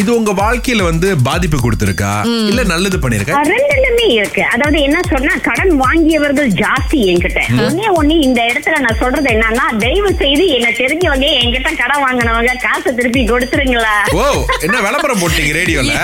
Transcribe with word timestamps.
இது 0.00 0.16
உங்க 0.18 0.32
வாழ்க்கையில 0.32 0.82
வந்து 0.82 1.16
பாதிப்பு 1.26 1.58
கொடுத்திருக்கா? 1.60 2.12
இல்ல 2.50 2.62
நல்லது 2.64 2.98
பண்ணிருக்கா 2.98 3.40
ரெண்டுலுமே 3.50 4.06
இருக்கு. 4.18 4.42
அதாவது 4.54 4.80
என்ன 4.80 5.00
சொன்னா 5.10 5.34
கடன் 5.48 5.72
வாங்கியவர்கள் 5.82 6.48
ஜாஸ்தி 6.62 6.98
என்கிட்ட. 7.10 7.40
ஒன்னே 7.64 7.88
ஒண்ணு 7.98 8.14
இந்த 8.26 8.40
இடத்துல 8.50 8.78
நான் 8.84 8.98
சொல்றது 9.02 9.28
என்னன்னா 9.34 9.66
தயவு 9.84 10.14
செய்து 10.22 10.46
என்ன 10.56 10.70
தெரிஞ்சவங்க 10.80 11.26
என்கிட்ட 11.40 11.70
கடன் 11.80 12.04
வாங்கினவங்க 12.06 12.54
காசு 12.64 12.94
திருப்பி 12.94 13.24
கொடுத்துருங்களா? 13.24 13.94
ஓ 14.14 14.46
என்ன 14.66 14.80
விளம்பரம் 14.86 15.20
போட்டீங்க 15.22 15.52
ரேடியோல? 15.60 15.92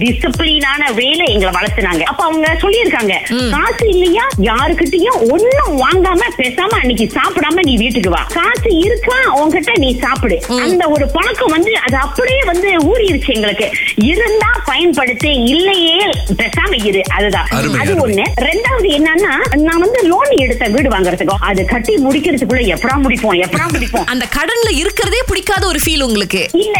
டிசிப்ளினான 0.00 0.82
வேலை 0.98 1.24
எங்களை 1.34 1.52
வளர்த்துனாங்க. 1.58 2.02
அப்ப 2.02 2.24
அவங்க 2.24 2.58
சொல்லியிருக்காங்க 2.64 3.14
காசு 3.54 3.88
இல்லையா? 3.88 4.24
யாருக்கிட்டயும் 4.48 5.32
ஒண்ணும் 5.32 5.84
வாங்காம 5.84 6.22
பேசாம 6.40 6.80
அன்னைக்கு 6.80 7.10
சாப்பிடாம 7.16 7.64
நீ 7.64 7.76
வீட்டுக்கு 7.76 8.10
வா. 8.10 8.26
காசு 8.38 8.68
இருக்கா? 8.84 9.18
உன்கிட்ட 9.40 9.72
நீ 9.78 9.98
சாப்பிடு. 10.04 10.38
அந்த 10.64 10.88
ஒரு 10.88 11.10
பழக்கம் 11.16 11.56
வந்து 11.58 11.78
அது 11.86 11.96
அப்படியே 11.96 12.40
வந்து 12.44 12.68
ஊறிடுச்சு 12.78 13.34
எங்களுக்கு. 13.34 13.70
இருந்தா 13.96 14.50
பயன்படுத்து 14.66 15.48
இல்லையே 15.48 15.98
பேசாம 16.36 16.84
இரு. 16.84 17.02
அதுதான். 17.14 17.46
அது. 17.46 18.08
ஒண்ணு. 18.08 18.24
ரெண்டாவது 18.40 18.88
என்னன்னா 18.88 19.56
நான் 19.56 19.80
வந்து 19.80 20.00
லோன் 20.02 20.30
எடுத்த 20.30 20.66
வீடு 20.68 20.88
வாங்குறதுக்கும் 20.88 21.36
அது 21.40 21.64
கட்டி 21.64 21.94
முடிக்கிறதுக்குள்ள 21.94 22.60
எப்படா 22.74 22.94
முடிப்போம் 23.04 23.40
எப்படா 23.40 23.66
முடிப்போம்? 23.72 24.04
அந்த 24.04 24.26
கடன்ல 24.36 24.70
இருக்கிறதே 24.70 25.22
பிடிக்காத 25.26 25.66
ஒரு 25.66 25.78
ஃபீல் 25.86 26.02
உங்களுக்கு. 26.02 26.48
இல்ல 26.52 26.78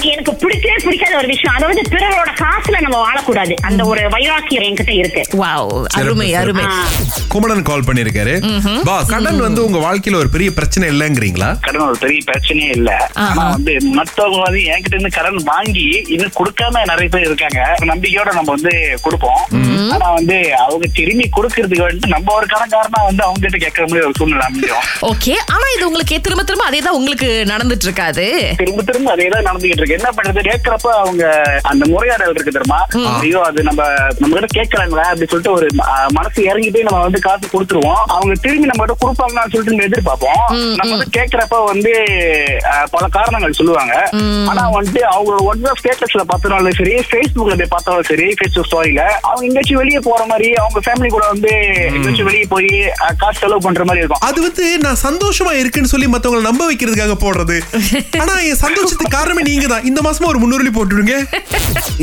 எனக்கு 0.00 0.34
பிடிக்கவே 0.34 0.74
பிடிக்காத 0.84 1.16
ஒரு 1.16 1.26
விஷயம். 1.26 1.56
அதாவது 1.56 1.82
பிறரோட 1.90 2.28
காசுல 2.40 2.80
நம்ம 2.80 3.06
வாழக்கூடாது. 3.06 3.54
அந்த 3.62 3.84
ஒரு 3.84 4.08
வைராக்கியம் 4.10 4.62
என்கிட்ட 4.62 4.90
இருக்கு. 4.90 5.22
வாவ் 5.32 5.84
அருமை. 5.84 6.34
அருமை. 6.34 6.64
குமரன் 7.28 7.62
கால் 7.62 7.84
பண்ணிருக்காரு 7.92 8.34
கடன் 9.08 9.38
வந்து 9.38 9.64
உங்க 9.64 9.78
வாழ்க்கையில 9.78 10.14
ஒரு 10.14 10.28
பெரிய 10.28 10.50
பிரச்சனை 10.52 10.88
இல்லைங்கிறீங்களா? 10.88 11.56
கடன் 11.60 11.80
ஒரு 11.80 11.96
பெரிய 12.00 12.20
பிரச்சனையே 12.26 12.68
இல்ல. 12.68 13.10
ஆனா 13.14 13.50
வந்து 13.50 13.78
மத்தவங்க 14.06 14.40
வந்து 14.46 14.60
என்கிட்ட 14.72 14.96
இருந்து 14.96 15.16
கடன் 15.16 15.38
வாங்கி 15.52 15.86
இன்னும் 16.14 16.34
கொடுக்காம 16.38 16.82
நிறைய 16.90 17.08
பேர் 17.12 17.26
இருக்காங்க. 17.28 17.60
நம்பிக்கையோட 17.90 18.30
நம்ம 18.36 18.50
வந்து 18.56 18.72
கொடுப்போம். 19.04 19.42
ஆனா 19.94 20.06
வந்து 20.18 20.36
அவங்க 20.64 20.86
திரும்பி 20.98 21.24
கொடுக்கறதுக்கு 21.36 21.86
வந்து 21.86 22.12
நம்ம 22.14 22.32
ஒரு 22.38 22.46
கணக்காரனா 22.52 23.00
வந்து 23.08 23.22
அவங்க 23.26 23.40
கிட்ட 23.44 23.58
கேட்கற 23.64 23.84
மாதிரி 23.90 24.06
ஒரு 24.08 24.16
சூழ்நிலை 24.18 24.44
அமைஞ்சிடும் 24.46 24.86
ஓகே. 25.10 25.34
ஆனா 25.54 25.66
இது 25.74 25.86
உங்களுக்கு 25.88 26.16
திரும்ப 26.26 26.44
திரும்ப 26.48 26.66
அதே 26.70 26.80
தான் 26.86 26.96
உங்களுக்கு 26.98 27.28
நடந்துட்டு 27.52 27.86
இருக்காது 27.88 28.26
திரும்ப 28.60 28.84
திரும்ப 28.90 29.10
அதே 29.14 29.26
தான் 29.34 29.46
நடந்துகிட்டு 29.48 29.82
இருக்கு 29.82 29.98
என்ன 29.98 30.10
பண்றது? 30.16 30.46
கேட்கறப்ப 30.50 30.88
அவங்க 31.02 31.24
அந்த 31.72 31.82
முறையாடல் 31.92 32.34
இருக்கு 32.36 32.56
தெரியுமா? 32.58 32.80
ஐயோ 33.22 33.42
அது 33.48 33.66
நம்ம 33.68 33.82
நம்ம 34.22 34.32
கிட்ட 34.36 34.50
கேட்கறாங்களா 34.58 35.06
அப்படி 35.10 35.30
சொல்லிட்டு 35.32 35.56
ஒரு 35.58 35.68
மனசு 36.18 36.48
இறங்கிட்டு 36.50 36.86
நம்ம 36.88 37.02
வந்து 37.06 37.22
காசு 37.28 37.52
கொடுத்துருவோம். 37.54 38.02
அவங்க 38.16 38.36
திரும்பி 38.46 38.70
நம்ம 38.72 38.84
கிட்ட 38.84 38.98
கொடுப்பாங்கன்னு 39.04 39.54
சொல்லிட்டு 39.56 39.88
எதிர்பார்ப்போம். 39.90 40.42
நம்ம 40.78 40.90
வந்து 40.96 41.10
கேட்கறப்ப 41.18 41.62
வந்து 41.72 41.94
பல 42.96 43.04
காரணங்கள் 43.18 43.58
சொல்லுவாங்க. 43.60 43.95
ஆனா 44.48 44.62
வந்துட்டு 44.70 45.00
அவங்க 45.00 45.32
வாட்ஸ்அப் 45.46 45.80
ஸ்டேட்டஸ்ல 45.80 46.22
பார்த்தாலும் 46.22 46.70
சரி 46.70 46.94
ஃபேஸ்புக்ல 47.10 47.56
போய் 47.56 47.72
பார்த்தாலும் 47.74 48.02
சரி 48.02 48.34
ஃபேஸ்புக் 48.38 48.68
ஸ்டோரியில 48.70 49.02
அவங்க 49.22 49.44
எங்கேயாச்சும் 49.44 49.76
வெளியே 49.76 49.98
போற 49.98 50.24
மாதிரி 50.24 50.54
அவங்க 50.54 50.80
ஃபேமிலி 50.86 51.08
கூட 51.08 51.26
வந்து 51.26 51.52
எங்கேயாச்சும் 51.86 52.24
வெளியே 52.24 52.44
போய் 52.44 52.68
காசு 53.16 53.38
செலவு 53.38 53.60
பண்ற 53.60 53.84
மாதிரி 53.84 53.98
இருக்கும். 53.98 54.20
அது 54.20 54.42
வந்து 54.42 54.78
நான் 54.78 55.00
சந்தோஷமா 55.02 55.52
இருக்குன்னு 55.52 55.88
சொல்லி 55.88 56.06
மத்தவங்களை 56.06 56.42
நம்ப 56.42 56.72
வைக்கிறதுக்காக 56.72 57.16
போடுறது. 57.24 57.56
ஆனா 58.22 58.40
என் 58.40 58.62
சந்தோஷத்துக்கு 58.66 59.16
காரணமே 59.16 59.42
நீங்க 59.42 59.66
தான் 59.66 59.84
இந்த 59.84 60.02
மாசமா 60.02 60.28
ஒரு 60.28 60.38
முன்னூறு 60.38 60.70
போட்டுடுங்க. 60.70 61.14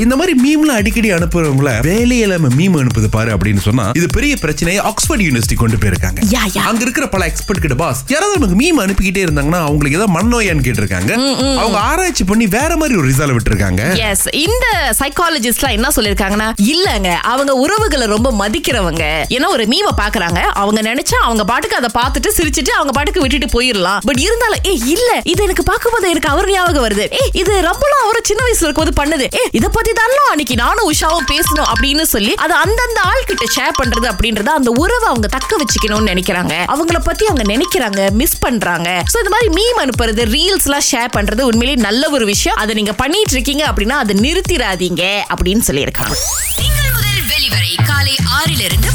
இந்த 0.02 0.14
மாதிரி 0.20 0.34
மீம்ல 0.44 0.72
அடிக்கடி 0.80 1.10
அனுப்புறவங்கள 1.16 1.72
வேலையில 1.88 2.38
மீம் 2.60 2.78
அனுப்புது 2.82 3.08
பாரு 3.16 3.30
அப்படின்னு 3.34 3.62
சொன்னா 3.66 3.84
இது 4.00 4.08
பெரிய 4.16 4.34
பிரச்சனையை 4.44 4.80
ஆக்ஸ்போர்ட் 4.90 5.24
யூனிவர்சிட்டி 5.26 5.58
கொண்டு 5.60 5.78
போயிருக்காங்க. 5.82 6.20
அங்க 6.70 6.82
இருக்கிற 6.86 7.06
பல 7.16 7.26
எக்ஸ்பர்ட் 7.32 7.62
கிட்ட 7.64 7.76
பாஸ் 7.82 8.00
யாராவது 8.14 8.38
நமக்கு 8.38 8.58
மீம் 8.62 8.80
அனுப்பிக்கிட்டே 8.84 9.22
இருந்தாங்கன்னா 9.26 9.60
அவங்களுக்கு 9.68 9.98
ஏதாவது 9.98 10.14
மண்ணோயான்னு 10.16 10.66
கேட்டிருக்காங்க. 10.68 11.12
அவங்க 11.64 11.78
ஆராய்ச்சி 11.90 12.26
பண்ணி 12.32 12.48
வேற 12.58 12.72
மாதிரி 12.82 12.98
ஒரு 13.02 13.08
ரிசல்ட் 13.12 13.36
விட்டுருக்காங்க. 13.38 13.84
எஸ் 14.08 14.26
இந்த 14.46 14.66
சைக்காலஜிஸ்ட்லாம் 15.02 15.76
என்ன 15.78 15.92
சொல்லிருக்காங்கன்னா 15.98 16.48
இல்லங்க 16.72 17.12
அவங்க 17.34 17.54
உறவுகளை 17.66 18.08
ரொம்ப 18.16 18.32
மதிக்கிறவங்க. 18.42 19.04
ஏன்னா 19.38 19.50
ஒரு 19.58 19.66
மீம 19.76 19.94
பாக்குறாங்க 20.02 20.40
அவங்க 20.64 20.82
நினைச்சா 20.90 21.20
அவங்க 21.28 21.46
பாட்டுக்கு 21.52 21.80
அதை 21.82 21.92
பார்த்துட்டு 22.00 22.32
சிரிச்சிட்டு 22.40 22.74
அவங்க 22.80 22.96
பாட்டுக்கு 23.00 23.24
விட்டுட்டு 23.26 23.52
போயிடலாம். 23.56 24.02
பட் 24.10 24.24
இருந்தாலும் 24.26 24.64
ஏ 24.72 24.76
இல்ல 24.96 25.10
இது 25.34 25.48
எனக்கு 25.48 25.68
பார்க்கும்போது 25.72 26.12
எனக்கு 26.16 26.32
அவர் 26.34 26.52
ஞாபகம் 26.56 26.88
வருது. 26.88 27.08
ஏ 27.22 27.24
இது 27.44 27.54
ரப்பலாம் 27.70 28.04
அவர் 28.08 28.22
சின்ன 28.32 28.42
வயசுல 28.48 28.68
இருக்கும்போது 28.68 28.98
பண்ணுது. 29.02 29.28
ஏ 29.40 29.46
இத 29.60 29.66
பத்தி 29.84 30.02
தானே 30.02 30.18
அன்னைக்கு 30.32 30.56
நானும் 30.56 30.90
உஷாவும் 30.92 31.26
பேசணும் 31.32 31.70
அப்படின்னு 31.72 32.04
சொல்லி 32.12 32.34
அது 32.44 32.54
அந்தந்த 32.54 33.00
ஆள் 33.10 33.26
கிட்ட 33.30 33.46
ஷேர் 33.56 33.74
பண்றது 33.80 34.06
அப்படின்றத 34.12 34.50
அந்த 34.60 34.72
உறவை 34.82 35.08
அவங்க 35.10 35.28
தக்க 35.28 35.58
வச்சுக்கணும்னு 35.62 36.10
நினைக்கிறாங்க. 36.12 36.54
அவங்கள 36.74 37.00
பத்தி 37.04 37.24
அவங்க 37.26 37.46
நினைக்கிறாங்க 37.54 38.12
மிஸ் 38.20 38.38
பண்றாங்க. 38.40 38.90
சோ 39.14 39.18
இந்த 39.24 39.32
மாதிரி 39.36 39.50
மீம் 39.58 39.82
அனுப்புறது 39.84 40.24
ரீல்ஸ் 40.36 40.68
எல்லாம் 40.70 40.88
ஷேர் 40.92 41.12
பண்றது 41.18 41.42
உண்மையிலேயே 41.50 41.80
நல்ல 41.88 42.10
ஒரு 42.10 42.28
விஷயம். 42.34 42.60
அதை 42.64 42.76
நீங்க 42.76 42.94
பண்ணிட்டு 42.94 43.36
இருக்கீங்க 43.38 43.66
அப்படின்னா 43.72 43.98
அதை 44.04 44.16
நிறுத்திடாதீங்க 44.26 45.04
அப்படின்னு 45.36 45.66
சொல்லியிருக்காங்க. 45.70 46.16
திங்கள் 46.62 46.92
முதல் 46.98 47.24
வெளிவரை 47.34 47.74
காலை 47.90 48.16
ஆறிலிருந்து 48.38 48.92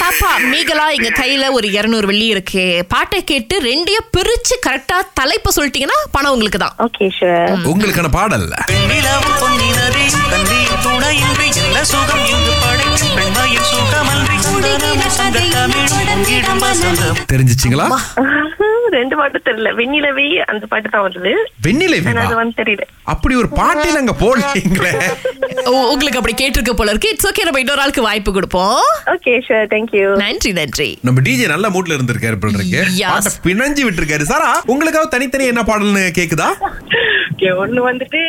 பாப்பா 0.00 0.30
மீகலா 0.52 0.86
எங்க 0.96 1.10
கையில 1.18 1.44
ஒரு 1.56 1.66
200 1.74 2.08
வெள்ளி 2.10 2.26
இருக்கு. 2.34 2.62
பாட்டை 2.92 3.18
கேட்டு 3.30 3.54
ரெண்டையும் 3.66 4.08
பிரிச்சு 4.16 4.54
கரெக்டா 4.66 4.96
தலைப்பு 5.20 5.50
சொல்லிட்டீங்கன்னா 5.56 5.98
பணம் 6.16 6.34
உங்களுக்கு 6.34 6.60
தான். 6.64 6.74
ஓகே 6.86 7.06
ஷூர் 7.18 7.66
உங்களுக்கான 7.72 8.10
பாடல் 8.18 8.46
நிலவும் 8.90 9.38
பொன்னினதே 9.42 10.04
கண்ணீர் 10.32 10.74
துணையின்றி 10.86 11.48
என்ன 11.64 11.84
சுகம் 11.92 12.24
இங்கு 12.34 12.54
படைக்கும் 12.64 13.14
பெண்மையின் 13.18 13.68
சுகமன்றி 13.72 14.36
சந்தனமும் 14.46 15.12
சங்க 15.18 15.38
தமிழ் 15.54 15.90
பொங்கிடும் 16.08 16.62
வசந்தம். 16.64 17.18
தெரிஞ்சிச்சிங்களா? 17.32 17.86
ரெண்டு 18.90 19.16
பாட்டு 19.16 19.40
தெரியல. 19.44 19.72
வெண்ணிலவே 19.74 20.36
அந்த 20.36 20.66
பாட்டு 20.66 20.88
தான் 20.88 21.12
வருது. 21.12 21.32
வெண்ணிலை 21.66 22.08
ஆனா 22.08 22.24
அது? 22.24 22.34
வந்து 22.34 22.62
தெரியல. 22.62 22.80
அப்படி 23.02 23.34
ஒரு 23.34 23.48
பாட்டை 23.48 23.92
நாங்க 23.92 24.14
போடுறீங்களே 24.20 24.92
உ- 25.68 25.90
உங்களுக்கு 25.90 26.18
அப்படி 26.18 26.34
கேட்டிருக்க 26.34 26.70
போல 26.70 26.90
இருக்கு. 26.90 27.08
இட்ஸ் 27.08 27.32
ஓகே 27.32 27.42
நம்ம 27.42 27.58
இன்னொரு 27.58 27.80
ஆளுக்கு 27.80 28.02
வாய்ப்பு 28.02 28.32
கொடுப்போம். 28.32 28.80
ஓகே 29.06 29.40
ஷூர் 29.48 29.66
தேங்க்யூ 29.70 30.16
நன்றி 30.16 30.52
நன்றி. 30.52 30.98
நம்ம 31.02 31.20
டிஜே 31.20 31.46
நல்ல 31.46 31.68
மூட்ல 31.68 31.98
இருந்திருக்காரு 31.98 32.36
போல 32.40 32.56
இருக்கு. 32.58 33.04
பாட்டை 33.06 33.40
பிணைஞ்சு 33.44 33.90
விட்டுருக்காரு. 33.90 34.22
சாரா 34.22 34.62
உங்களுக்காக 34.66 35.06
தனித்தனி 35.06 35.46
என்ன 35.46 35.62
பாடல்னு 35.62 36.10
கேக்குதா? 36.18 36.48
ஓகே 37.36 37.48
ஒண்ணு 37.64 37.90
வந்துட்டு 37.90 38.20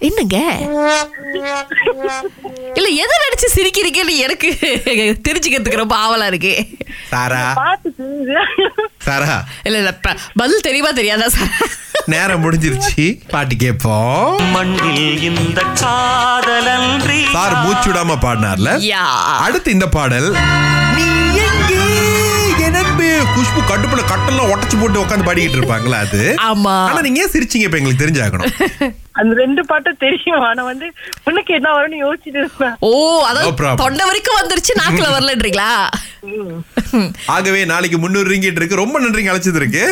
என்னங்க? 0.00 0.36
இல்ல 2.74 2.88
எதை 3.02 3.14
நினைச்சு 3.24 3.48
சிரிக்கிறீங்கன்னு 3.54 4.16
எனக்கு 4.16 4.48
தெரிஞ்சுக்கிறதுக்கு 5.28 5.82
ரொம்ப 5.82 5.96
ஆவலா 5.96 6.26
இருக்கு. 6.26 6.52
சாரா. 7.08 7.42
சாரா. 8.98 9.44
இல்ல 9.62 9.78
இல்ல 9.78 9.92
பதில் 10.36 10.60
தெரியுமா 10.60 10.90
தெரியாதா 10.90 11.28
சார்? 11.28 11.52
நேரம் 12.06 12.42
முடிஞ்சிருச்சு. 12.44 13.04
பாட்டு 13.28 13.56
கேட்போம் 13.56 14.50
மண்ணில் 14.50 15.22
இந்த 15.22 15.60
காதலன்றி 15.82 17.20
சார் 17.32 17.56
மூச்சு 17.56 17.92
விடாம 17.92 18.16
பாடினார்ல? 18.22 18.70
யா. 18.94 19.04
அடுத்து 19.46 19.70
இந்த 19.72 19.88
பாடல். 19.88 20.28
நீ 20.96 21.06
அன்பு 22.90 23.08
குஷ்பு 23.34 23.60
கட்டுப்புல 23.62 24.02
கட்டெல்லாம் 24.04 24.48
உடைச்சு 24.52 24.76
போட்டு 24.78 24.98
உட்காந்து 25.00 25.26
பாடிக்கிட்டு 25.26 25.58
இருப்பாங்களா 25.58 25.98
அது? 26.04 26.20
ஆமா. 26.46 26.72
ஆனா 26.86 27.00
நீங்க 27.00 27.20
ஏன் 27.20 27.32
சிரிச்சீங்க 27.34 27.66
இப்ப 27.66 27.78
எங்களுக்கு 27.78 28.02
தெரிஞ்சாகணும். 28.02 28.54
அந்த 29.20 29.32
ரெண்டு 29.40 29.62
பாட்டும் 29.64 30.00
தெரியும்? 30.02 30.42
ஆனா 30.48 30.62
வந்து 30.64 30.86
உனக்கு 31.24 31.52
என்ன 31.54 31.68
வரும்னு 31.76 31.98
யோசிச்சுட்டு 32.02 32.40
இருந்தேன். 32.40 32.74
ஓ 32.82 32.90
அதாவது. 33.28 33.78
தொண்டை 33.82 34.04
வரைக்கும் 34.04 34.38
வந்துருச்சு 34.40 34.74
நாக்குல 34.80 35.08
வரலன்றீங்களா? 35.16 35.70
ஆகவே 37.34 37.60
நாளைக்கு 37.64 37.98
முன்னூறு 37.98 38.28
ரிங்கிட் 38.32 38.60
இருக்கு. 38.60 38.82
ரொம்ப 38.82 38.98
நன்றிங்க 39.00 39.32
அழைச்சது 39.32 39.60
இருக்கு 39.62 39.84